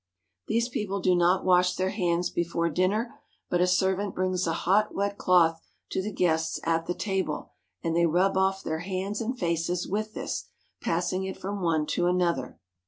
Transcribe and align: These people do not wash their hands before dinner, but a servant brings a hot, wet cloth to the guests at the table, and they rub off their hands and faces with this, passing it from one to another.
These 0.47 0.67
people 0.67 0.99
do 0.99 1.13
not 1.15 1.45
wash 1.45 1.75
their 1.75 1.91
hands 1.91 2.31
before 2.31 2.71
dinner, 2.71 3.13
but 3.51 3.61
a 3.61 3.67
servant 3.67 4.15
brings 4.15 4.47
a 4.47 4.51
hot, 4.65 4.95
wet 4.95 5.19
cloth 5.19 5.61
to 5.91 6.01
the 6.01 6.11
guests 6.11 6.59
at 6.63 6.87
the 6.87 6.95
table, 6.95 7.51
and 7.83 7.95
they 7.95 8.07
rub 8.07 8.35
off 8.35 8.63
their 8.63 8.79
hands 8.79 9.21
and 9.21 9.37
faces 9.37 9.87
with 9.87 10.15
this, 10.15 10.45
passing 10.81 11.25
it 11.25 11.37
from 11.37 11.61
one 11.61 11.85
to 11.85 12.07
another. 12.07 12.57